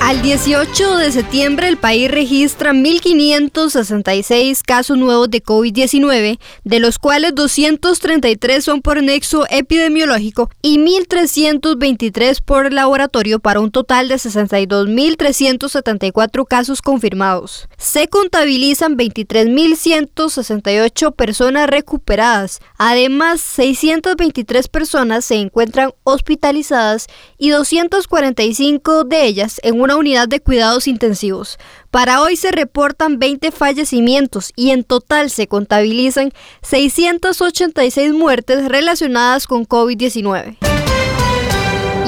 Al 0.00 0.22
18 0.22 0.96
de 0.96 1.10
septiembre 1.10 1.66
el 1.66 1.76
país 1.76 2.08
registra 2.08 2.72
1.566 2.72 4.62
casos 4.64 4.96
nuevos 4.96 5.28
de 5.28 5.42
COVID-19, 5.42 6.38
de 6.64 6.80
los 6.80 7.00
cuales 7.00 7.34
233 7.34 8.64
son 8.64 8.80
por 8.80 9.02
nexo 9.02 9.44
epidemiológico 9.50 10.50
y 10.62 10.78
1.323 10.78 12.40
por 12.42 12.72
laboratorio 12.72 13.40
para 13.40 13.58
un 13.60 13.72
total 13.72 14.06
de 14.08 14.14
62.374 14.14 16.46
casos 16.46 16.80
confirmados. 16.80 17.68
Se 17.76 18.06
contabilizan 18.08 18.96
23.168 18.96 21.14
personas 21.14 21.68
recuperadas. 21.68 22.60
Además, 22.78 23.40
623 23.40 24.68
personas 24.68 25.24
se 25.24 25.34
encuentran 25.34 25.90
hospitalizadas 26.04 27.08
y 27.36 27.48
245 27.50 29.02
de 29.04 29.26
ellas 29.26 29.60
en 29.64 29.80
una 29.80 29.87
unidad 29.96 30.28
de 30.28 30.40
cuidados 30.40 30.86
intensivos. 30.86 31.58
Para 31.90 32.20
hoy 32.20 32.36
se 32.36 32.52
reportan 32.52 33.18
20 33.18 33.50
fallecimientos 33.50 34.52
y 34.56 34.70
en 34.70 34.84
total 34.84 35.30
se 35.30 35.46
contabilizan 35.46 36.32
686 36.62 38.12
muertes 38.12 38.68
relacionadas 38.68 39.46
con 39.46 39.66
COVID-19. 39.66 40.56